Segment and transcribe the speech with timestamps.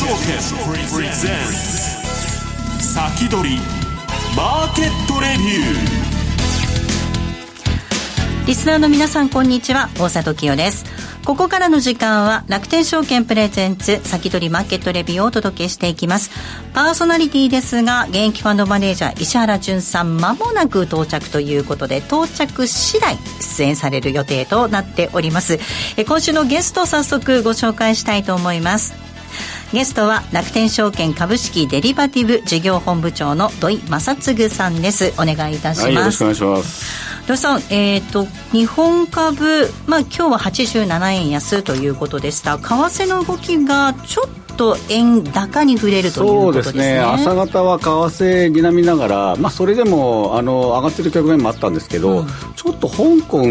[0.00, 0.16] 証券
[0.90, 1.36] プレゼン
[2.78, 3.58] ツ先取り
[4.34, 9.90] マーケットレビューリスナーの皆さんこんにちは。
[9.98, 10.86] 大里清です。
[11.26, 16.30] ここからの時間は楽天証券プレゼンツ先取りマーケットレビューをお届けしていきます。
[16.72, 25.58] パーソナリティですが現役ファンドマネージャー石原淳さんまもなく到着ということで到着次第出演される予定となっております。
[25.98, 29.09] え今週のゲスト早速ご紹介したいと思います。
[29.72, 35.12] ゲストは楽天証券株式デリバティブ事業本部長の土井正嗣さんです。
[35.14, 37.26] お願いいたします、はい、よろしくお願いします。
[37.28, 42.58] 土井さん、えーと、日本株、まあ、今日は87円安ということでした。
[42.58, 53.44] 為替の動きがちょっと円高に触れるということですね、ね、朝方は為替にらみながら、まあ、それでもあの上がってる局面もあったんですけど、うん、ちょっと香港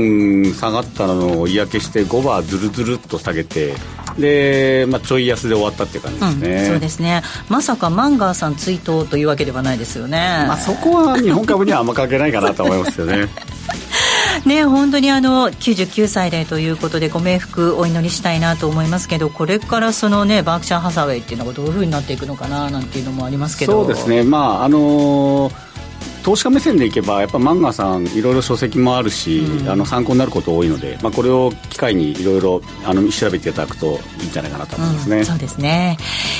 [0.54, 3.74] 下がったのを嫌気して5番ずるずるっと下げて
[4.20, 7.24] で、まあ、ちょい安で終わったっていう感じですね、うん、そうですね。
[7.50, 10.18] まさかマンガーさん追悼というわけではないですよね、
[10.48, 13.28] まあ、そこは日本株にはあんま関係ないかなと思いますよね。
[14.46, 23.86] ね本当にあの99歳でということでご冥福お祈りしたいなと思いますけどこれからそのねバークシャーハサウェイっていうのがどういうふうになっていくのかななんていうのもありますけど。
[23.86, 24.24] そうですね。
[24.24, 25.54] まああのー
[26.30, 35.98] 投資家目線でいけばやっぱマンガさんいろいろ書籍もあるし、うん、あの参考になること多いので、まあ、これを機会にいろいろあの調べていただくといいんじゃないかなと思いますね、うん、そうですね、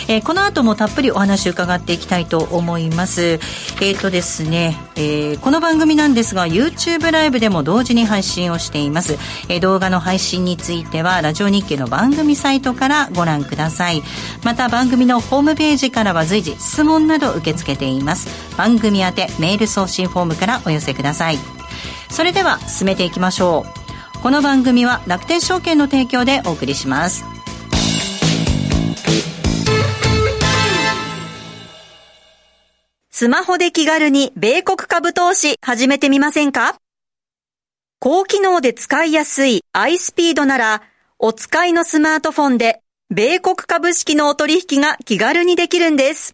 [0.08, 3.40] えー、この後もたっぷりお話伺っていきたいと思います。
[3.82, 9.14] えっ、ー、とですね、えー、この番組なんですが YouTube ライブでも同時に配信をしています、
[9.50, 14.04] えー、動画の配信についてはラジオ日経の番組サイトからご覧ください。
[14.44, 18.28] また番組のホームページからは随時質問など受け付けています。
[18.56, 21.38] 番組宛てメール送信フォームからお寄せください。
[22.10, 23.66] それでは進めていきましょ
[24.18, 24.20] う。
[24.22, 27.24] この番組は楽天証券の提供でお送りします。
[33.12, 36.78] スマホで気軽に米国株投資始めてみませんか？
[38.00, 40.82] 高機能で使いやすい iSpeed なら、
[41.18, 46.34] お使いのスマートフォンで米国株式のお取引が気軽にできるんです。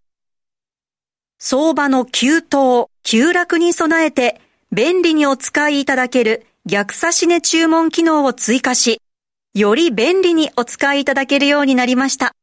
[1.37, 4.41] 相場の急騰、急落に備えて
[4.71, 9.01] 便利にお使いいただける逆差し値注文機能を追加し、
[9.53, 12.33] より便利にお使いいただけるようになりました。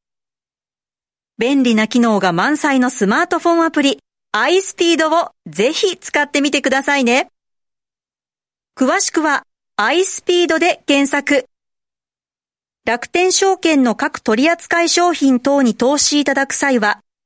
[1.38, 3.98] 便利な機能が満載のスマートフォンアプリ
[4.34, 7.28] iSpeed をぜひ使ってみてくださいね。
[8.76, 9.42] 詳しくは
[9.76, 11.46] iSpeed で検索。
[12.84, 17.00] 楽天証券の各取扱商品等に投資いただく際は、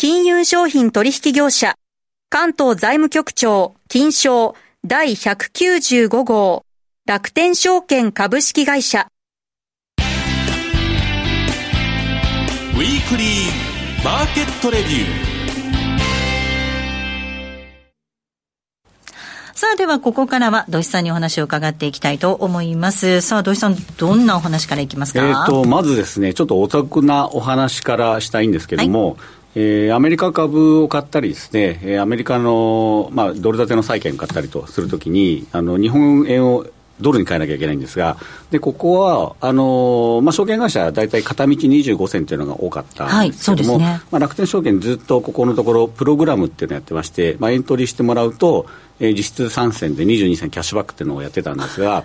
[0.00, 1.74] 金融商品取引業者、
[2.30, 4.54] 関東財務局長、金賞
[4.86, 6.64] 第195号、
[7.04, 9.08] 楽天証券株式会社。
[9.98, 14.94] ウィークリーマーケットレビュー。
[19.52, 23.20] さあ、ではここからは土井さんにお話を伺っていきたいと思います。
[23.20, 25.26] さあ、土井さん、どんなお話からいきますか？
[25.26, 29.16] えっ、ー、と、まずですね、ちょっとお得なお話からしたいんですけども、はい
[29.54, 36.66] えー、アメリカ株を買ったりですね、えー、アメリカの、まあ、ドル建ての債券買ったりとするときに、あの、日本円を
[37.00, 38.16] ドルに変えなきゃいけないんですが、
[38.50, 48.66] でここはあのまあ、証券会社、大体片道25銭というのが多かったんですけども、はいね、まあ、楽天証券、ずっとここのところ、プログラムっていうのをやってまして、まあ、エントリーしてもらうと、
[49.00, 52.04] えー、実質3銭で22銭キャッシュバックっていうのをやってたんですが、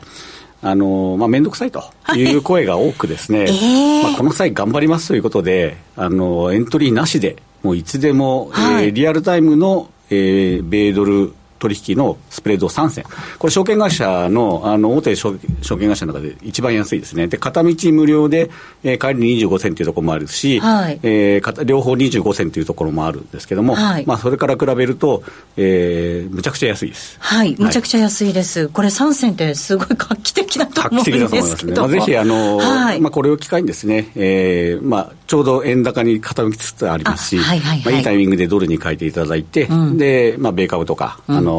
[0.66, 1.84] あのまあ、面倒くさいと
[2.16, 2.24] い。
[2.36, 11.34] う声が多くですね、はいえー、まあ、この際頑張りますということで、あのエントリーなしで、もういつでも、はい、えー、リアルタイムの、えー、米ドル
[11.64, 13.06] 取引のスプレード3銭、
[13.40, 18.50] これ、証券会社のあの大手証券会社の中で一番安いですね、で片道無料で、
[18.84, 25.24] えー、帰り25銭というところもあるし、はい、えー、両方25銭というところもあるんですけども、はい、まあ、それから比べると、
[25.56, 27.16] えー、むちゃくちゃ安いです。
[27.20, 31.88] はい、むちゃくちゃ安いです、これ3銭ってすごい画期的だと思うんですけど。
[31.88, 37.86] ね、まあ、ぜひあの、はい、まあ、これを機会にですね、えーまあ、ちょうど円高に傾きつつありますし、はいはいはい。
[37.86, 41.53] まあ、いいタイミングでドルに変えていただいて、うん、でまあ、米株とか、うん、あの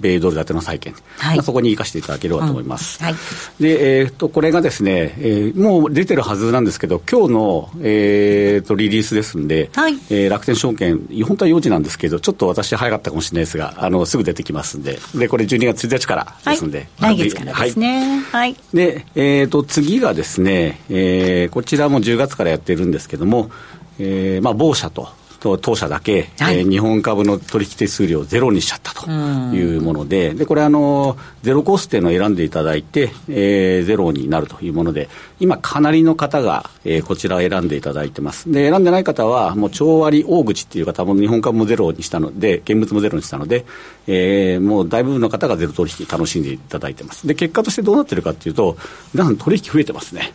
[0.00, 2.98] 米ドル建ての債券、はい、まあ、そこに生かしていただければと思います。
[3.00, 3.14] うん、はい、
[3.60, 16.88] で、えー、っと、これがですね、えー、もう出てるはずなんですけど、今日の、えー、とリリースですんで、はい、えー、楽天証券、本当は4時なんですけど、ちょっと私早かったかもしれないですが、あの、すぐ出てきますんで、で、これ12月1日からですんで。
[17.00, 18.20] はい、来月からですね。
[18.30, 18.56] はい。
[18.72, 23.50] で、えー、と、次がですね、えー、こちらも10月からやってるんですけども、
[23.98, 25.08] えー、まあ、某社と、
[25.40, 35.08] 当社だけ、はい、えー、日本株の取引手数料ゼロにしちゃったというもので、でこれあの、ゼロコストっていうのを選んでいただいて、えー、ゼロになるというもので、
[35.40, 38.50] 今、かなりの方が、えー、こちらを選んでいただいてます。
[38.50, 43.64] で、選んでない方は、もう超割大口っていう方も日本株もゼロにしたので、現物もゼロにしたので、
[44.06, 47.26] えー、もう大部分の方がゼロ取引楽しんでいただいてます。
[47.26, 48.76] で、結果としてどうなってるかっていうと、
[49.14, 50.32] だんだん取引増えてますね。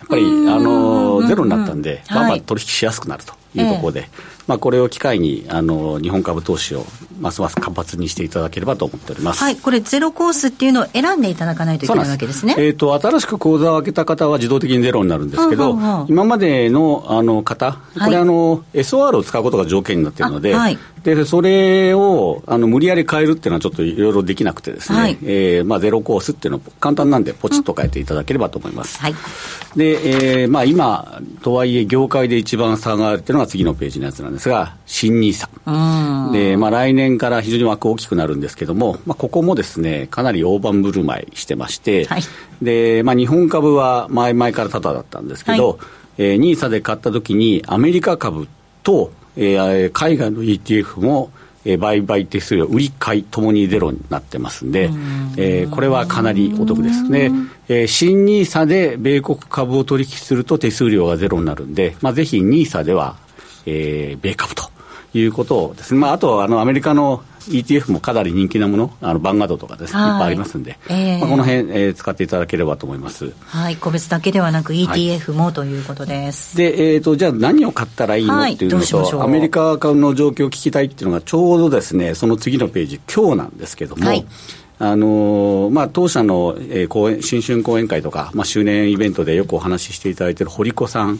[0.00, 0.26] やっぱり、あ
[0.58, 4.08] の、ゼロになったんで、バンバン取引しやすくなるというところで、
[4.46, 6.84] まあ、これを機会にあの日本株投資を
[7.20, 12.54] ますます活発にしていただければと思っております、はい、これ、ゼロコースっていうのを選んでいただかないといけないわけですね。
[12.58, 28.98] えーと、新しく口座を開けた方は自動的にゼロになるんですけど、うんうんうん、今までのあの方、これ、あの SOR を使うことが条件になっているので、はい、でそれをあの無理やり変えるっていうのは、ちょっといろいろできなくてですね、はい、えー、まあ、ゼロコースっていうの簡単なんで、ポチッと変えていただければと思います。
[28.98, 29.14] うん、はい。
[29.76, 36.32] で、えーまあ、今、とはいえ、業界で一番差があるっていうのが次のページのやつなんですが、新 NISA。
[36.32, 42.22] で、まあ、来年から非常に枠大きくなるんですけども、まあ、ここもですね、かなり大盤振る舞いしてまして、はい、
[42.62, 45.78] で、まあ、日本株は前々からタダだったんですけど、はい、
[46.18, 48.48] えー、NISA で買った時に、アメリカ株
[48.82, 51.30] と、えー、海外の ETF も、
[51.64, 54.90] えー、売買手数料、売り買いともにゼロになってますんで、
[55.36, 57.10] えー、これはかなりお得です。
[57.10, 57.30] で、
[57.68, 63.16] えー、新 NISA で米国株を取引すると手数料がゼロになるんで、まあ、ぜひ NISA では、
[63.68, 64.70] えー、米株と
[65.14, 65.94] いうことです。
[65.94, 70.02] ね、まあ、あとあのアメリカの ETF もかなり人気なもの、あのバンガードとかです、ね、い。
[70.04, 73.32] っぱいありますんで、えー、まあ、この辺、えー、使っていただければと思います。
[73.46, 76.56] はい、個別だけではなく ETF も、はい、ということです。
[76.56, 84.26] で、えっ、ー、と、じゃあ何を買ったらいいの、っていうのと、アメリカ株の状況を聞きたいっていうのが、ちょうどですね、その次のページ、今日なんですけども、はい
[84.80, 91.18] あのまあ、当社の、えー、講演新春講演会とか、まあ、周年イベントでよくお話ししていただいている堀子さん、うん、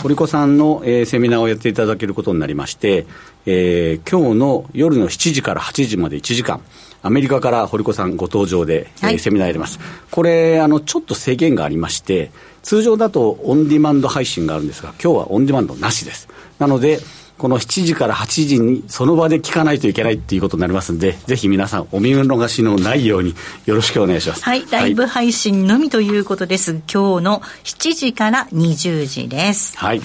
[0.00, 3.06] 堀子さんの、えー、セミナーをやっていただけることになりまして、
[3.46, 6.60] えー、今日の夜の7時から8時まで1時間、
[7.02, 9.80] アメリカから堀子さんご登場で、はい、えー、セミナーやります。
[10.12, 12.30] これあの、ちょっと制限がありまして、
[12.62, 16.28] 通常だとオンディマンド配信があるんですが、今日はオンディマンドなしです。
[16.58, 17.00] なので、
[17.40, 23.34] この7時から8時にその場で聞かないといけないっていうことになりますんで、ぜひ皆さんお見逃しのないように
[23.64, 24.44] よろしくお願いします。
[24.44, 26.72] はい、ライブ配信のみということです。
[26.72, 29.74] 今日の7時から20時です。
[29.78, 30.02] はい。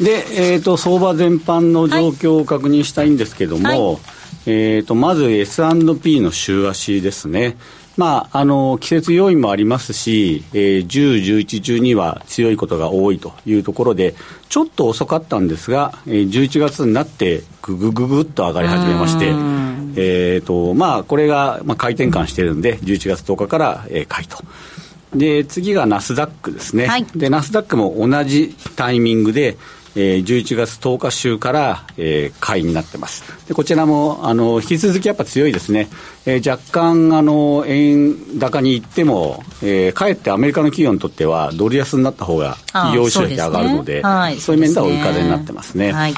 [0.00, 3.98] で、えっ、ー、と、相場全般の状況を確認したいんですけども、はいはい、
[4.46, 7.56] えっ、と、まず S&P の週足ですね。
[7.96, 14.14] まあ、あの季節要因もありますし、えー、10、11、12は強いことが多いというところで、
[14.48, 19.26] ちょっと遅かったんですが、えー、11月になって、ぐぐぐぐっと上がり始めまして、
[19.94, 24.38] えーとまあ、これが、まあ、回転換しているんで、11月10日から、えー、買いと。
[25.14, 29.58] で次がナスダックですね、はい、でナスダックも同じタイミングで、
[29.94, 33.24] えー、11月10日週から、えー、買いになってます。
[33.46, 35.88] でこちらもあの引き続きやっぱ強いですね。
[36.24, 45.92] えー、若干あの円高に行っても、えー、かえってアメリカの企業にとってはドル安になった方が企業収益上がるので、そう、ねはい、そういう面では追い風になってますね。
[45.92, 46.14] はい、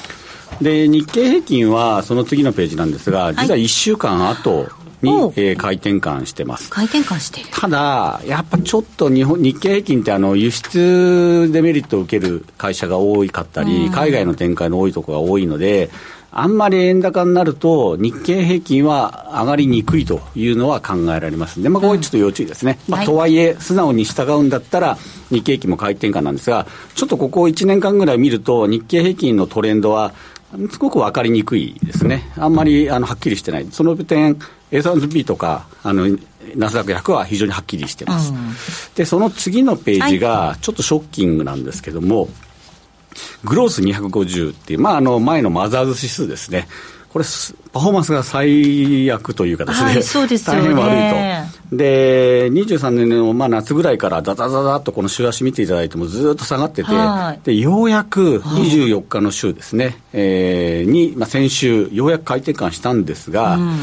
[0.60, 4.68] で日経平均はその次のページなんですが、実は1週間後、
[5.04, 6.70] に、えー、回転換してます。
[6.70, 15.90] 回転換してただ、やっぱちょっと日本日経平均ってあの輸出デメリットを受ける会社が多かったり、海外の展開の多いところが多いので、
[16.36, 21.58] あんまり円高になると、日経平均は上がりにくいというのは考えられます。
[21.58, 22.80] ので、まあ、ここちょっと要注意ですね。
[22.88, 24.98] うん、まあ、とはいえ、素直に従うんだったら、
[25.30, 30.12] 日経平均も回転換なんですが、ちょっとここ1年間ぐらい見ると、日経平均のトレンドは、
[30.70, 32.30] すごく分かりにくいですね。
[32.36, 33.66] あんまりあのはっきりしてない。
[33.70, 34.38] その点、
[34.70, 36.06] S&P とか、あの、
[36.56, 38.32] ナスダック100は非常にはっきりしてます。
[38.32, 38.54] うん、
[38.94, 42.28] で、その次のページが、ちょっとショッキングなんですけども、
[43.44, 46.68] グロース250っていう、まあ、あの、前のマザーズ指数ですね。
[47.14, 47.24] これ、
[47.72, 51.76] パフォーマンスが最悪というかですね、はい、そうです大変悪いと。
[51.76, 56.90] で、23年の、まあ、夏ぐらいからだだだだとこの週足見ていただいてもずっと下がってて、
[57.44, 63.76] で、ようやく24日の週ですね、えー、に、まあ、先週、ようやく回転換したんですが、うん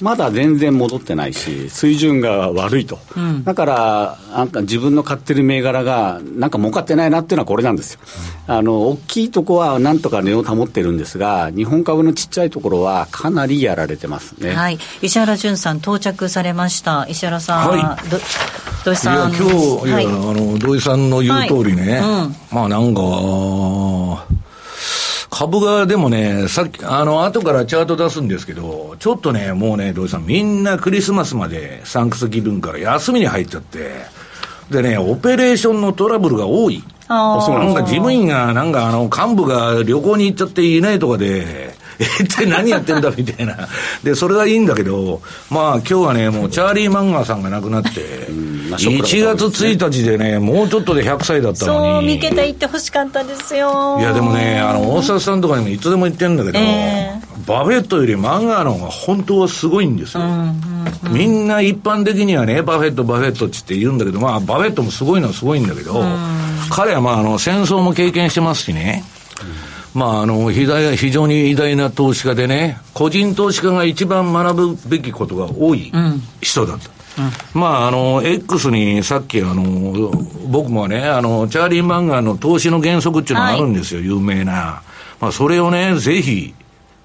[0.00, 8.00] まだ全然戻ってないし、水準が悪いと、うん、だから、なんか自分の買ってる銘柄が、なんか儲かってないなっていうのはこれなんですよ、
[8.48, 22.10] うん、あの大きいとこはなんとか値を保ってるんですが、日本株のちっちゃいところはかなりやられてますね、はい、石原潤さん、到着されました、石原さん、はい、土井さん、いや今日、はい、いやあの土井さんの言う通りね、はい。
[22.24, 24.26] うん、まあなんか、
[25.40, 34.02] 株がでもね、さっき、あの、後からチャート出すんですけど、ちょっとね、もうね、土井さん、みんなクリスマスまでサンクスギブンから休みに入っちゃって、
[34.70, 36.84] でね、オペレーションのトラブルが多い。
[37.64, 43.56] なんか事務員が、なんかあの、幹部が旅行に行っちゃっていないとかで、 え、って何やってんだみたいな。
[44.04, 48.28] で、それはいいんだけど、まあ今日はね、もうチャーリー・マンガーさんが亡くなって、
[48.76, 52.08] 1月1日でね、もうちょっとで100歳だったのに。
[52.08, 53.98] そう、三桁行ってほしかったですよ。
[54.00, 60.22] いや、でもね、あの、大沢さんとかにもいつでも言ってるんだけど、えー、バフェットよりマンガーの方が本当はすごいんですよ。
[60.22, 60.60] うんうん
[61.06, 66.02] うん、みんな一般的にはね、バフェット、バフェットって言うんだけど、まあ、バフェットもすごいのはすごいんだけど、
[66.70, 69.04] 彼はまあ、あの、戦争も経験してますしね、
[69.94, 75.92] まあ、あの、非常に偉大な投資家でね、個人投資家が一番学ぶべきことが多い
[76.40, 76.88] 人だった。
[76.88, 76.99] うん、
[77.54, 80.10] まあ、あの、X にさっき、あの、
[80.48, 84.82] 僕もね、あの、チャーリー・マンガーの投資の原則っていうのがあるんですよ、はい、有名な。
[85.20, 86.54] まあ、それをね、ぜひ、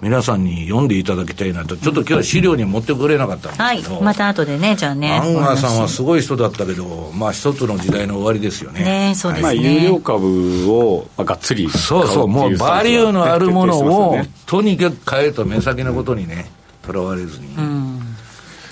[0.02, 8.84] 皆さんに読んでいただきたいなと、ちょっと今日は資料に持ってくれなかったんですけど、はい、また後でね、じゃあね、アンガーさんはすごい人だったけど、まあ、一つの時代の終わりですよね。
[8.84, 16.52] ねそうですね、まあ、有料株を、まあ、がっつりそうそう、もうバリューのあるものを、とにかく買えと目先のことにね、
[16.86, 17.48] とらわれずに。
[17.58, 17.85] うん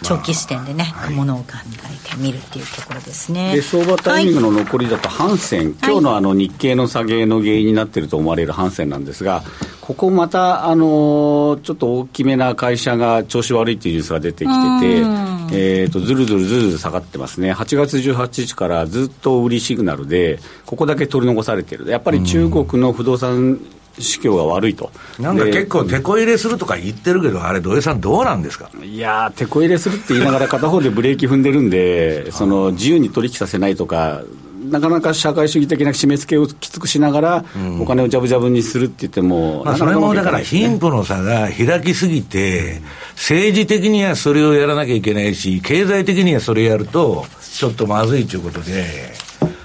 [0.04, 3.56] 長期視点でね、はい、ものを考えてみるっていうところですね。
[3.56, 9.44] で相場タイミングの残りだと、ハンセン、今日のあの日経の下げの原因になっていると思われるハンセンなんですが、
[9.82, 23.60] ここまた、あのちょっと大きめな会社が調子悪いっていうニュースが出てきてて、えーと、ずるずるずるずる下がってますね、8月18日からずっと売りシグナルで、ここだけ取り残されてる、やっぱり中国の不動産
[24.00, 24.92] 市況が悪いと。
[25.20, 28.70] なんか結構、てこ入れするとか言ってるけど、あれ、土井さん、どうなんですか？
[28.84, 34.22] いやてこ入れするって言いながら、片方でブレーキ踏んでるんで、その自由に取引させないとか、
[34.70, 37.46] なかなか社会主義的な締め付けをきつくしながら、
[37.82, 42.82] お金をじゃぶじゃぶにするって言っても、まあ、それもだから貧富の差が開きすぎて、
[43.16, 49.14] 政治的にはそれをやらなきゃいけないし、経済的にはそれやると、ちょっとまずいということで。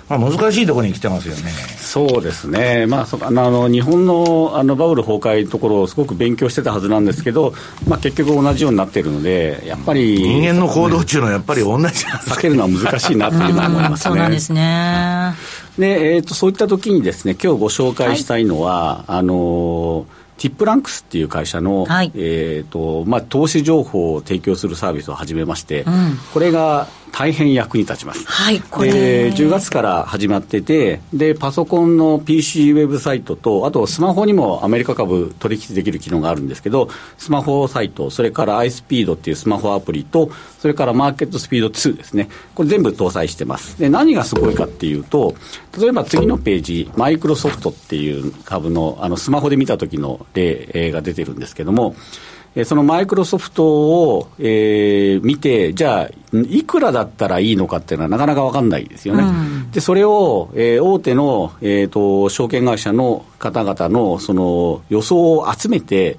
[0.08, 1.50] まあ、難しいところに来てますよね。
[1.78, 7.52] そうですね、まあ、そあの日本のあのバブル崩壊のところをすごく勉強してたはずなんですけど、
[7.86, 13.96] まあ、結局同じようになっているので、やっぱり人間の行動っていうのは、やっぱり同じ避けるのは難しいなっていうのは思いますね。
[14.08, 15.34] そうなんですね。
[15.78, 20.06] で、えーと、そういった時にですね今日ご紹介したいのは、はい、あの
[20.38, 28.24] ティップランクスっていう会社の、はい、えーとまあ、投資情報を提供するサービスを始めまして、うん、これが大変役に立ちます。
[28.26, 28.92] はい、これ。
[28.92, 42.28] で、10月から始まってて、で、パソコンの PC ウェブサイトと、あとスマホにもアメリカ株取引できる機能があるんですけど、スマホサイト、それから iSpeed っていうスマホアプリと、それからマーケットスピード2ですね。
[42.54, 43.78] これ全部搭載してます。
[43.78, 45.34] で、何がすごいかっていうと、
[45.78, 51.94] 例えば次のページ、マイクロソフトっていう株の、あの、スマホで見た時の例が出てるんですけども、
[52.64, 59.22] そのマイクロソフトを、えー、見て、じゃあ、いくらだったらいいのかっていうのはなかなか分かんないですよね。
[59.22, 66.18] うん、で、それを、えー、大手の、えーと、証券会社の方々のその予想を集めて、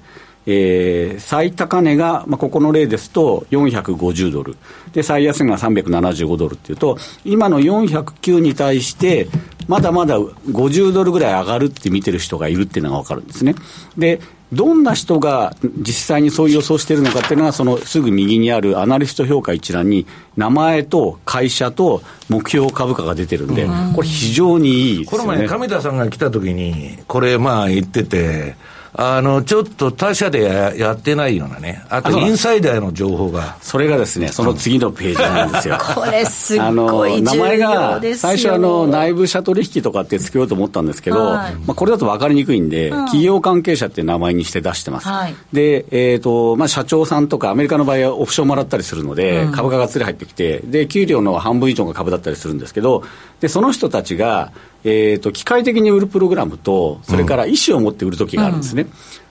[0.52, 4.56] えー、最高値が、まあ、ここの例ですと450ドル、
[4.92, 9.28] で最安値が375ドルっていうと、今の409に対して、
[9.68, 13.54] まだまだ50ドルぐらい上がるって見てる人がいるっていうのが分かるんですね。
[13.96, 14.20] で
[14.52, 25.24] どんな人が実際にそういう予想しているのかっていうのが、そのすぐ右にあるアナリスト評価一覧に、名前と会社と目標株価が出てるんで、これ、非常にいいですよね。
[25.24, 28.56] この前、亀田さんが来た時に、これ、まあ言ってて、
[28.92, 33.56] あの、ちょっと他社でややってないようなね、あとインサイダーの情報が。
[33.60, 35.78] それがですね、その次のページなんですよ。
[35.94, 45.08] これすごい名前が、最初あの、内部社取引とかってつけようと思ったんですけど、はい、まあこれだと分かりにくいんで、うん、企業関係者っていう名前にして出してます。
[45.08, 53.04] はい、で、えっ、ー、と、まあ社長さんとか、アメリカの場合はオプションもらったりするので、うん、株価がつり入ってきて、で、給料の半分以上が株だったりするんですけど、
[53.40, 54.52] で、その人たちが、
[54.84, 58.86] えーと、機械的に売るプログラムと、それから意思を持って売るときがあるんですね。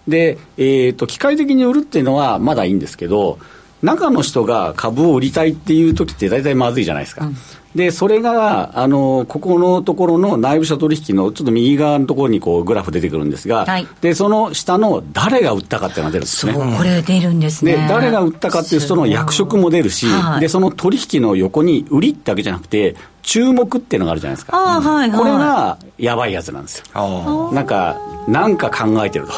[0.08, 3.40] うん、で、えーと、機械的に売るっていうのはまだいいんですけど、
[3.82, 7.26] 中の人が株を売りたいっていう時って大体まずいじゃないですか。
[7.26, 7.36] うん
[7.76, 16.54] で、それが、あの、ここのところの内部者取引のちょっと右側のところにこうグラフ出てくるんですが、はい、で、その下の誰が売ったかっていうのが出るんですね。
[16.54, 17.74] これ出るんですね。
[17.74, 20.08] で、誰が売ったかっていう人の役職も出るし、
[20.40, 24.58] で、その取引の横に売りってわけじゃなくて、注目っていうのがあるじゃないですか。
[24.58, 27.52] あはいはい、これがやばいやつなんですよ。
[27.52, 27.98] なんか、
[28.28, 29.34] なんか考えてると。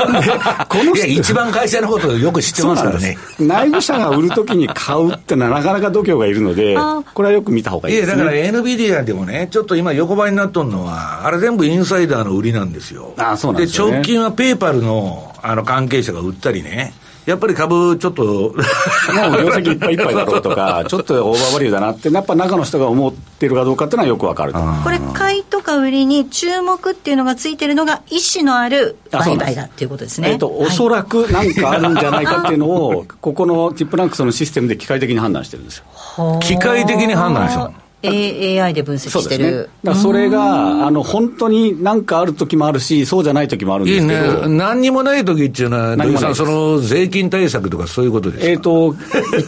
[0.68, 3.18] このいや、一番会社のことをよく知ってますからね。
[3.38, 6.76] 内部者が売るときに買うってのはなかなか度胸がいるので、
[7.14, 13.12] これはよく見た方がいいです、ね、いや、だから NVIDIA でもね、ちょっと今横ばいになっとるのは、あれ全部インサイダーの売りなんですよ。
[13.18, 13.86] あそうなんですね。
[13.86, 16.92] で、直近はペーパルのあの関係者が売ったりね。
[17.26, 18.22] やっぱり株、ちょっと。
[18.24, 24.46] もう業績いっぱいいっぱいだろうとか、 ちょっとオーバーバリューだなって、やっぱ中の人が思ってるかどうかっていうのはよくわか。
[24.46, 30.30] るこれ、買いとか売りに注目っていうのがついてるのが、意思のある売買だっていうことですね。
[30.30, 35.78] えっと、おそらくなんかあるんじゃないかっていうのを、ここのティップランクスのシステムで機械的に判断してるんです
[36.16, 36.38] よ。
[36.40, 37.70] 機械的に判断してる
[38.02, 39.68] AI で分析してる。
[39.82, 44.24] ね、それが、あの、本当になんかある時もあるし、そうじゃない時もあるんですけど。
[44.42, 44.56] いいね。
[44.56, 48.50] 何にもない時っていうのは、何さん、その税金対策とかそういうことですか？
[48.50, 48.94] えっ、と、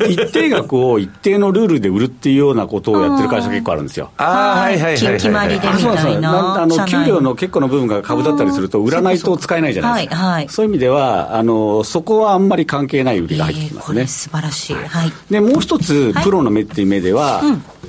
[0.08, 4.10] 一定額を一定のルールで売るっていうようなことをやってる会社結構あるんですよ。
[4.18, 4.96] ああ、はいはいはい。
[4.98, 6.62] 決まりでみたいな。
[6.62, 10.22] あの、給料の結構の部分が株だったりすると、売らないと使えないじゃないですか。
[10.24, 10.48] はいはい。
[10.50, 14.06] そういう意味では、あの、そこはあんまり関係ない売りが入ってきますね。
[14.06, 14.76] 素晴らしい。
[14.76, 15.12] はい。
[15.30, 17.40] で、もう一つ、プロの目っていう目では、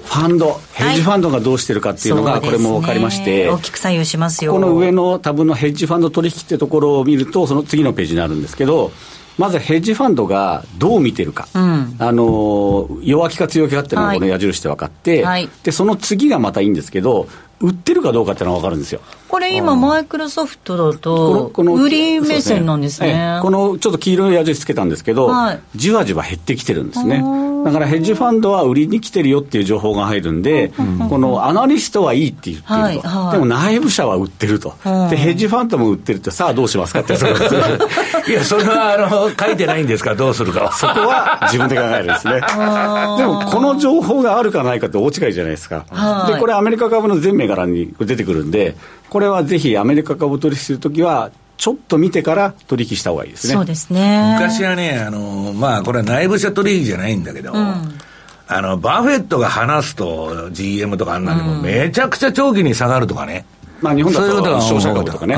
[0.05, 4.53] ファンド、ヘッジファンドがどうしてるかっていうのが、これも分かりまして、大きく左右しますよ。
[4.53, 8.91] この上のタブのヘッジファンド取引ってところを見ると、その次のページになるんですけど、
[9.37, 17.27] まずヘッジファンドがどう見てるか、うん、あの弱気か強気かっていうのがこの矢印で分かって、はい、でその次がまたいいんですけど、
[17.63, 18.99] 売ってるかどうかっていうのは分かるんですよ。
[19.29, 27.23] これ今、マイクロソフトだと、売り目線なんですね、ね、このちょっと黄色い矢印つけたんですけど、はい、じわじわ減ってきてるんですね。
[27.63, 30.73] だからヘッジファンドは売りに来てるよっていう情報が入るんで、
[31.09, 34.75] このアナリストはいいって言ってると、はいはい、でも内部者は売ってると、
[35.09, 37.25] で、ヘッジファンドも売ってるって、さあどうしますかってそ
[38.29, 40.71] いや、それはあの書いてないんですか、どうするか。
[40.73, 42.35] そこは自分で考えるんですね。
[42.35, 45.85] でも、この情報があるかないかって大違いじゃないですか。
[46.27, 48.75] で、これアメリカ株の全銘柄に出てくるんで、
[49.09, 53.53] これはぜひアメリカ株を取引するときは、ちょっと見てから取引した方がいいですね。
[53.53, 54.37] そうですね。
[54.39, 57.99] 昔はね、あの、まあ、これは内部者取引じゃないんだけど、うん、
[58.47, 63.45] あの、バフェットが話すと GM とかあんなんでもめちゃくちゃ長期に下がるとかね。
[63.83, 65.35] まあ、日本だと商社株とかね、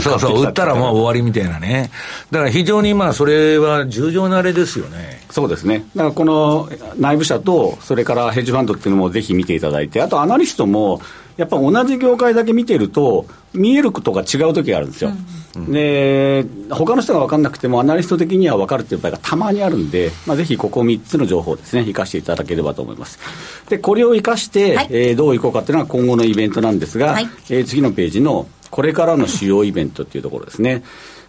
[0.00, 1.90] そうそう、売ったらもう終わりみたいなね、
[2.30, 5.20] だから非常にまあそれは重要なあれですよね。
[5.30, 11.02] そうですね、だからこの内部者と、それからヘッジファンドっていうのもぜひ見ていただいて、あとアナリストも、
[11.36, 15.12] やっぱ同じ業界だけ見てると、見えることが違う時があるんですよ。
[15.56, 23.18] うん、で、他の人が分かんなくても、アナリスト的には分かるっていう場合がたまにあるんで、まあ、ぜひここ3つの情報ですね、生かしていただければと思います。
[23.68, 30.82] で、これを生かして、はい、えー、どういこうかっていうのは今後のイベントなんですが、はい、えー、次のページの、これからの主要イベントっていうところですね。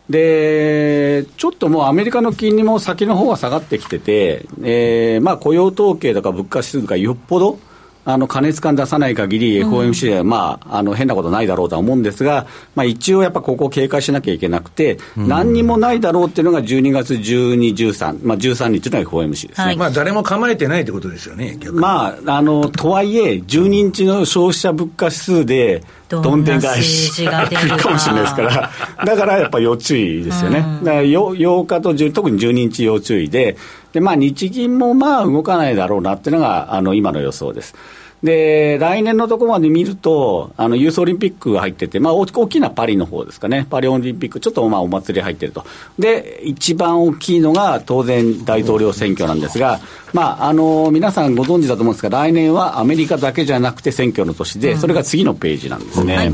[0.09, 7.59] で、ちょっともうアメリカの金利も先の方が下がってきてて、えー、まあ雇用統計とか物価指数がよっぽど、
[8.05, 19.65] あの、加熱感出さない限り FOMC では、まあ、あの、変なことないだろうとは思うんですが、まあ、一応やっぱここを警戒しなきゃいけなくて、何にもないだろうっていうのが12月12、13、まあ、13日の FOMC ですね。
[19.65, 27.89] はい、まあ、誰も構えてないってことですよね、まあ、あの、とはいえ、12日の消費者物価指数で、どんでん返しが来るか。
[27.89, 28.41] もしれないですか。
[28.43, 28.71] ら、
[29.03, 30.59] だからやっぱ要注意ですよね。
[30.83, 33.57] だから 8, 8日と10、特に12日要注意で、
[33.95, 37.75] で、まあ、日銀もまあ動かないだろうなっていうのが、あの、今の予想です。
[38.21, 43.65] で、来年のところまで見ると、あの、ユースオリンピックが入ってて、まあ、大きなパリの方ですかね。
[43.69, 45.63] パリオリンピック、ちょっとまあ、お祭り入ってると。
[45.97, 49.79] で、一番大きいのが、当然、大統領選挙なんですが、
[50.11, 56.17] まあ、あの、皆さんご存知だと思うんですが、来年はアメリカだけじゃなくて選挙の年で、それが次のページなんですね。
[56.17, 56.33] はい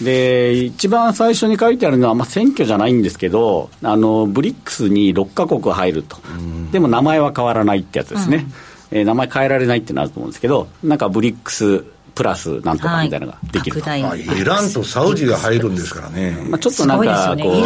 [0.00, 6.16] で、一番最初に書いてあるのは、まあ、選挙じゃないんですけど、あの、ブリックスに6か国入ると。
[6.72, 8.36] でも名前は変わらないってやつですね。
[8.36, 17.56] うんえー、名前変えられないってなると思うんですけど、なんかブリックスプラスなんとかみたいなのができる、はい、イランとサウジが入るんですからね、まあ、ちょっとなんかこう、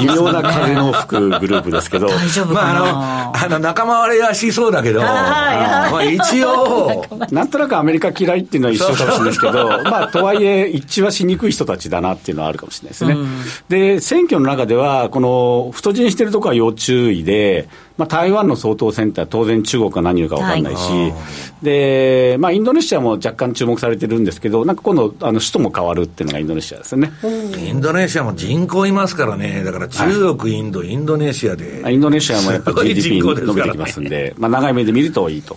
[0.00, 13.16] 微妙な風の吹くグループですけど、 大丈夫まあ、あのあの仲間割れはしそうだけど、まあ、一応、なんとなくアメリカ嫌いっていうのは一緒かもしれないですけど、まあ、とはいえ、一致はしにくい人たちだなっていうのはあるかもしれないですね。
[13.68, 21.08] で、選挙の中では、この太字にしてるところは要注意で、まあ、台湾の総統選って当然中国が何言うか分かんないし、は
[21.62, 27.12] い、で、まあ、インドネシアも若干注目されてるんですけど、なんか今度、あの首都も変わるっていうのがインドネシアですよね。
[27.56, 31.84] インドネシアも人口いますからね、だから中国、インド、インドネシアで。
[31.92, 35.56] インドネシアもやっぱ GDP 伸びてきますんで、まあ、長い目で見るといいと。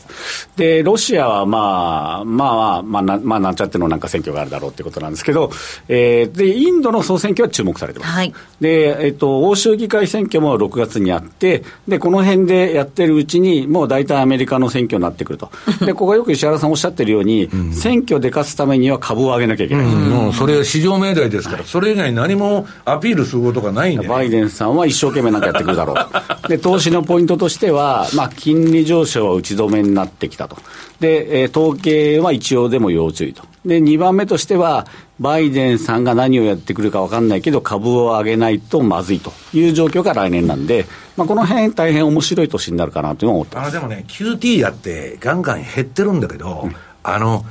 [0.55, 5.49] で、ロシアはまあ、まあ、まあ、まあ、なんちゃってのなんか選挙があるだろうってことなんですけど、
[5.87, 8.11] えー、で、インドの総選挙は注目されてます。
[8.11, 15.49] はい、で、えっ、と、欧州議会選挙も6月にあって、で、この辺でやってるうちに、もう大体アメリカの選挙になってくると。
[15.85, 19.85] で、ここはよく石原さんおっしゃってるように、うん、選挙で勝つためには株を上げなきゃいけない。
[19.85, 25.97] うん、もうそれは市場命題ですから、はい、それ以外何もアピールすることがないんで、ね、バイデンさんは一生懸命なんかやってくるだろう。
[26.49, 30.57] で、投資のポイントとしては、まあ、金利上昇は打ち止めになってきたと。
[30.99, 33.43] で、えー、統計は一応でも要注意と。
[33.67, 34.87] で、2番目としては、
[35.19, 40.85] バイデンさんが何をやってくるか分かんないけど、株を上げないとまずいという状況が来年なんで、
[41.17, 43.57] まあ、この辺大変面白い年になるかなというのは思って。
[43.57, 47.45] あでもね、QT やってガンガン減ってるんだけど、うん、あの、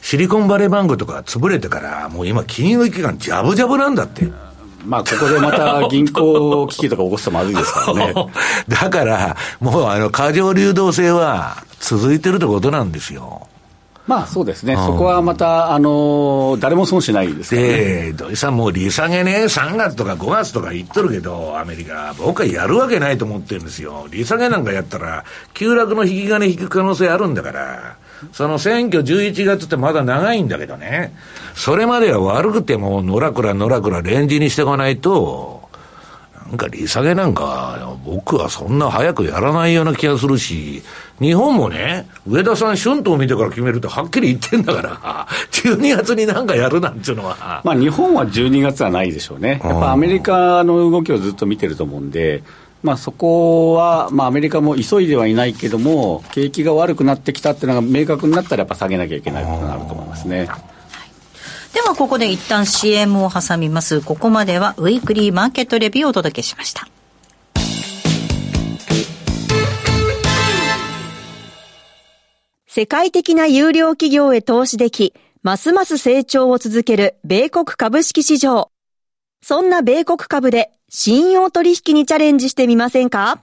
[0.00, 4.26] シリコンバレーバンクとか潰れてから、もう今、金融機関、じゃぶじゃぶなんだって。
[4.86, 8.14] まあ、ここでまた銀行危機とか起こすとまずいですからね。
[8.68, 13.48] だから、もうあの、過剰流動性は続いてるってことなんですよ。
[14.08, 17.62] まあそうですね、そこはまた、あの誰も損しないですね。
[17.62, 24.08] で、土井さん、もう利下げね、3月とか5月とか言っとるけど、アメリカ、僕はやるわけないと思ってるんですよ。
[24.10, 27.96] 利下げなんかやったら、急落の引き金引く可能性あるんだから。
[28.32, 31.14] その選挙11月ってまだ長いんだけどね。
[31.54, 35.57] それまでは悪くても、のらくらのらくらレンジにしていかないと、
[36.48, 40.82] なんか利下げなんか、僕はそんな早くやらないような気がするし、
[41.20, 47.60] 日本もね、上田さん、春闘を見てから決めるとはっきり言ってんだから、 12月になんかやるなんていうのは。
[47.64, 49.60] まあ日本は12月はないでしょうね。
[49.62, 52.42] やっぱアメリカの動きをずっと見てると思うんで、
[52.82, 60.48] まあ、そこは、まあ、アメリカも急いではいないけども、景気が悪くなってきたっていうのが明確になったら、やっぱ下げなきゃいけないことになると思いますね。
[61.74, 64.00] ではここで一旦 CM を挟みます。
[64.00, 66.88] ここまではウィークリーマーケットレビューをお届けしました。
[72.66, 78.70] 世界的な有料企業へ投資でき、ますます成長を続ける米国株式市場。
[79.42, 83.42] そんな米国株で信用取引にチャレンジしてみませんか？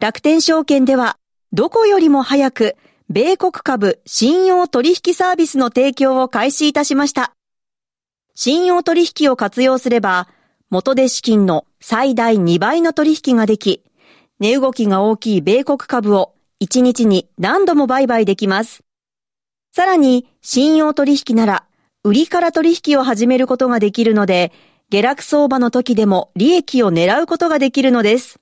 [0.00, 1.18] 楽天証券では、
[1.52, 2.76] どこよりも早く、
[3.10, 7.33] 米国株信用取引サービスの提供を開始いたしました。
[8.34, 10.28] 信用取引を活用すれば、
[10.70, 13.84] 元で資金の最大2倍の取引ができ、
[14.40, 18.82] 値動きが大きい米国株を1日に何度も売買できます。
[19.72, 21.64] さらに、信用取引なら、
[22.02, 24.52] 売りから取引を始めることができるので、
[24.90, 28.40] 下落相場の時でも利益を狙うことができるのです。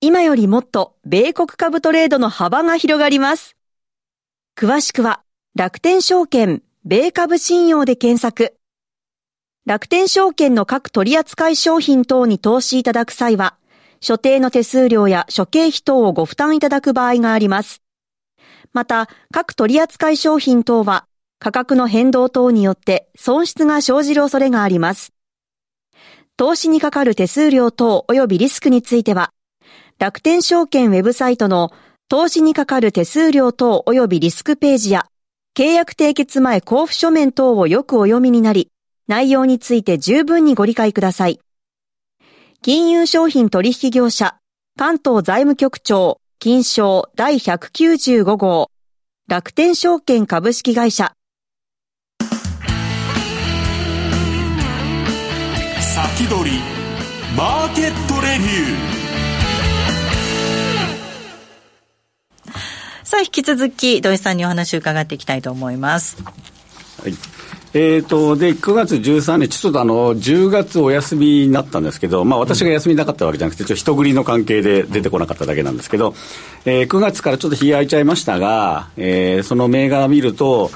[0.00, 3.56] 今よりもっと米国株トレードの幅が広がります。
[4.56, 5.22] 詳しくは
[5.54, 8.56] 楽天証券米株信用で検索。
[9.66, 13.56] 楽天証券の各取扱商品等に投資いただく際は、
[13.98, 17.80] 所定の手数料や諸経費等をご負担いただく場合があります。
[18.74, 21.06] また、各取扱商品等は
[21.38, 25.14] 価格の変動等によって損失が生じる恐れがあります。
[26.36, 29.30] 投資にかかる手数料等及びリスクについては、
[29.98, 31.72] 楽天証券ウェブサイトの
[32.10, 35.06] 投資にかかる手数料等及びリスクページや、
[35.56, 38.70] 契約締結前交付書面等をよくお読みになり、
[39.06, 41.40] 内容について十分にご理解ください。
[42.62, 44.36] 金融商品取引業者、
[44.78, 48.70] 関東財務局長、金賞第195号、
[49.28, 51.14] 楽天証券株式会社、
[55.80, 56.58] 先取り
[57.36, 59.04] マーケットレビュー
[63.04, 66.16] さあ、引き続き、土井さんにお話を伺っていきたいと思います。
[67.00, 67.43] はい。
[67.76, 76.14] えーと、で9月13日、ちょっとあの10月お休みになったんですけど、まあ、私が休みなかったわけじゃなくて、ちょっと人繰りの関係で出てこなかっただけなんですけど、
[76.66, 80.70] えー、9月からちょっと日空いちゃいましたが、えー、その銘柄見ると、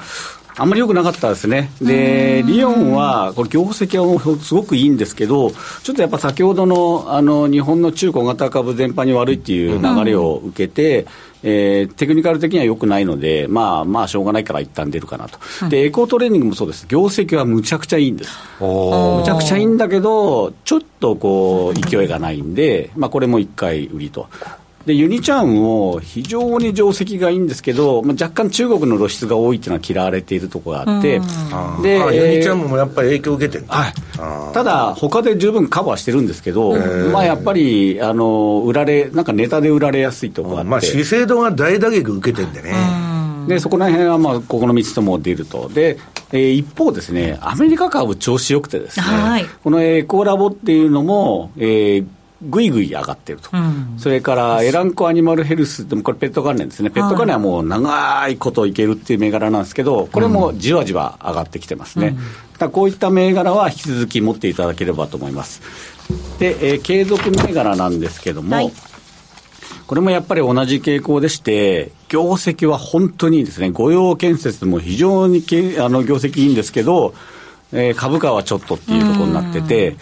[0.57, 1.71] あんまり良くなかったですね。
[1.81, 5.51] で、リオンは、これ業績はすごくいいんですけど、
[5.83, 11.07] ちょっとやっぱ先ほどの、あの、日本の中小型株全般に悪いっていう流れを受けて、
[11.43, 24.27] えー、テクニカル的には良くないので、まあまあ、しょうがないから一旦出るかなと、でエコートレーニングもそうです、業績はむちゃくちゃいいんです、むちゃくちゃいいんだけど、ちょっとこう勢いがないんで、まあ、これも一回売りと。
[24.85, 31.19] でユニチャームも非常に定石がいいんですけど、まあ、若干中国の露出が多いっていうのは嫌われているところがあって、
[31.81, 36.73] で、ユニチャームもやっぱり影響を受けてるはい、ただ、他で十分カバーしてるんですけど、
[37.11, 42.73] まあ、やっぱりあの売られ、なんかネタで売られやすいところがあって、まあ、資生堂が大打撃受けてるんでね。
[43.47, 45.97] でそこら辺はまあここの3つとも出ると、で
[46.31, 52.07] えー、一方ですね、アメリカ株調子よくてですね、はい、このエコーラボっていうのも、えー、
[52.41, 62.15] ぐいぐい上がってると、うん、それからエランコアニマルヘルスでもこれペット関連ですね、ペット関連はもう長いこといけるっていう銘柄なんですけど、これもじわじわ上がってきてますね。
[62.61, 65.61] うん、こういった銘柄は引き続き持っていただければと思います。
[66.39, 68.73] で、えー、継続銘柄なんですけども、はい、
[69.85, 77.13] これもやっぱり同じ傾向でして、業績は本当にいいですね、御用建設も非常にけあの業績いいんですけど、
[77.71, 79.95] えー、株価はちょっとっていうところになってて、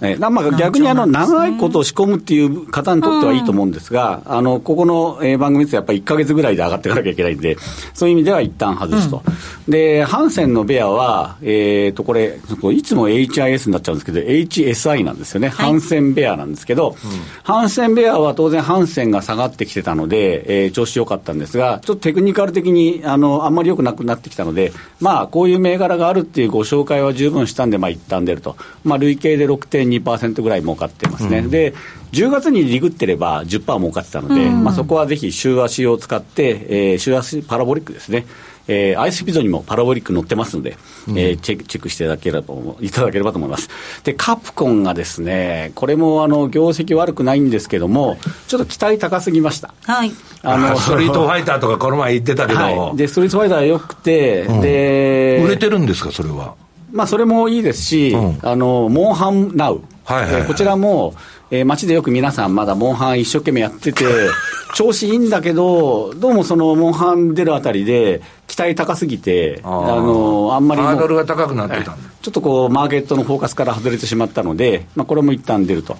[0.00, 7.56] えー、まあ逆にあの長いことを仕込むっていう方にとってはいいと思うんですが、あのここの、えー、番組ってやっぱり1か月ぐらいで上がっていかなきゃいけないんで、
[7.94, 9.22] そういう意味では一旦外すと。
[9.66, 12.38] うん、で、ハンセンのベアは、えっ、ー、と、これ、
[12.72, 16.96] いつも HIS になっちゃうんですけど、HSI なんですよね、はい、ハンセンベアなんですけど、うん、
[17.42, 31.38] ハンセンベアは当然ハンセンが下がってきてたので、えー、調子良かったんですが、ちょっとテクニカル的にあのあんまり良くなくなってきたので、まあ、こういう銘柄があるっていうご紹介は十分したんで、まあ、一旦出ると、まあ、累計で6.2%ぐらい儲かってますね。
[31.38, 31.74] うん、で
[32.12, 38.26] 10月にリグってれば10%儲かってたので、うん、まあ、そこはぜひ週足を使って、えー、週足パラボリックですね、
[38.72, 40.76] えー、アイスピゾにもパラボリック載ってますので、
[41.08, 43.68] うん、えー、チェックチェックしていただければいただければと思います。
[44.04, 49.74] で、カプコンがですね、これもあの業績悪くないんですけども、ちょっと期待高すぎました。
[49.82, 50.12] はい。
[50.42, 56.54] あの、 ストリートファイターとかこの前言ってたけど、はい、で、ストリートファイター良くて、うん、で、売れてるんですか、それは？
[56.92, 59.80] まあ、それもいいですし、うん、あの、モンハンナウ。
[60.04, 61.14] はいはいはい、こちらも、
[61.52, 64.04] えー、街でよく皆さんまだモンハン一生懸命やってて、
[64.74, 75.96] 調子いいんだけど、どうもそのモンハン出るあたりで、期待高すぎて、あのあんまりハードルが高くなってたちょっとこう、マーケットのフォーカスから外れてしまったので、まあ、これも一旦出ると。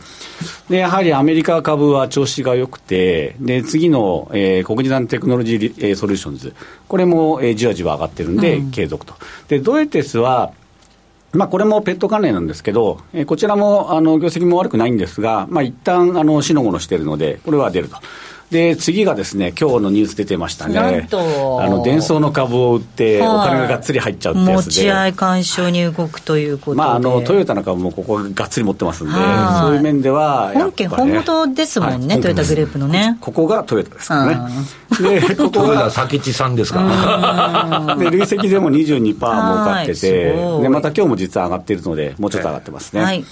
[0.68, 6.54] で、やはりアメリカ株は調子が良くて、で、次の、えー、国立テクノロジー、えー、ソリューションズ、
[6.88, 9.14] これも、えー、じわじわ上がってるんで、うん、継続と。
[9.48, 10.52] で、ゾエティスは、
[11.32, 17.96] まあ、これもペット関連なんですけど、えー、こちらもあの業績も悪くないんですが、まあ一旦あのしのごのしているので、これは出ると。
[18.50, 20.74] で、次がですね、今日のニュース出てましたね。
[20.74, 21.62] なんと。
[21.62, 24.70] あの、デンソーの株を売って、お金ががっつり入っちゃうってやつで。
[24.70, 26.78] 持ち合い解消に動くということで。
[26.78, 33.18] まあ、あの、トヨタの株もここがっつり持ってますんで、そういう面では、本家本元ですもんね、はい、トヨタグループのね。
[33.20, 34.54] ここがトヨタですからね。
[35.00, 36.80] で、 ここが佐吉さんですか
[37.86, 37.96] ら。
[37.96, 43.00] で、累積でも22%儲かってて、で、また今日も実は上がっているので、もうちょっと上がってますね。
[43.00, 43.24] はい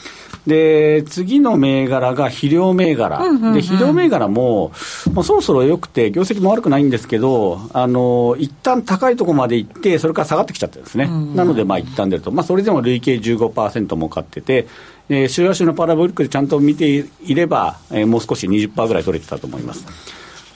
[0.46, 3.18] で、次の銘柄が肥料銘柄。
[3.52, 4.72] で、肥料銘柄も、
[5.12, 11.06] もうそろそろ良くて、業績も悪くないんですけど、あの、一旦高いところまで行って、それから下がってきちゃってですね。
[11.34, 12.30] なので、まあ一旦出ると。
[12.30, 14.66] まあそれでも累計15%儲かってて、
[15.08, 19.86] えー、週足のパラボリックでちゃんと見ていれば、えー、もう少し20%ぐらい取れてたと思います。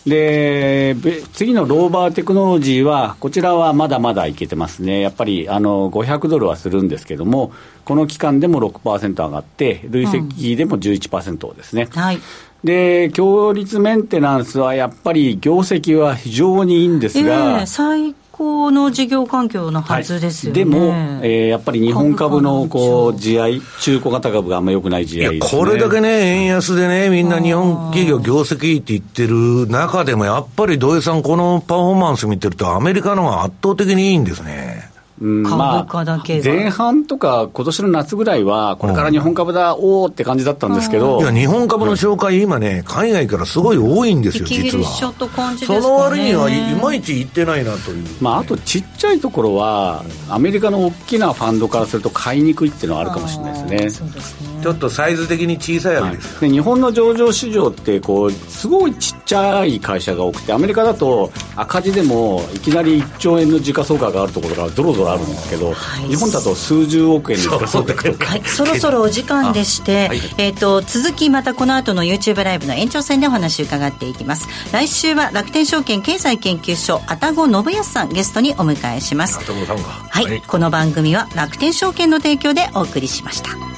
[0.06, 0.96] で、
[1.32, 5.00] 次のローバーテクノロジーは、こちらはまだまだいけてますね。
[5.00, 7.52] やっぱり、あの、500ドルはするんですけども、
[7.84, 11.88] この期間でも6%上がって、累積でも11%ですね。
[11.94, 12.18] うん、はい。
[12.64, 20.86] で、強立メンテナンスはやっぱり業績は非常にいいんですが、えー、最高の事業環境のはずですよね、はい、でも、
[21.22, 34.91] えー、やっぱり日本株のこう地合い、中古型株があんまり良くない地合い、ね、これだけね、円安でね、みんな日本企業、業績いいって言ってる中でも、やっぱり土井さん、このパフォーマンス見てると、アメリカのが圧倒的にいいんですね。
[35.22, 44.84] 株価だけは、まあ、前半とか、今年の夏ぐらいは、これから日本株だ、うん、おーって感じだったんですけど、いや、日本株の紹介、今ね、海外からすごい多いんですよ、実は。
[44.84, 53.90] その割には、いまいちいってないなという、まあ、あとちっちゃいところは、アメリカの大きなファンドからすると、買いにくいっていうのはあるかもしれないですね。
[53.90, 74.48] そうですねちょっとサイズ的に小さいわけです、はい、で日本の上場市場ってこうすごいちっちゃい会社が多くてアメリカだと赤字でもいきなり1兆円の時価総額があるところがぞろぞろあるんですけど、はい、日本だと数十億円の時価総額とか、はい、そろそろお時間でして、はい、えーと、続きまたこの後の YouTube ライブの延長戦でお話を伺っていきます。
[74.72, 79.38] 来週は楽天証券経済研究所愛宕信康さんゲストにお迎えします。
[79.38, 83.71] はい、この番組は楽天証券の提供でお送りしました